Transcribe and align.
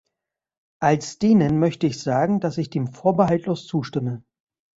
Als 0.81 1.19
Dänin 1.19 1.59
möchte 1.59 1.85
ich 1.85 2.01
sagen, 2.01 2.39
dass 2.39 2.57
ich 2.57 2.71
dem 2.71 2.87
vorbehaltlos 2.87 3.67
zustimme. 3.67 4.23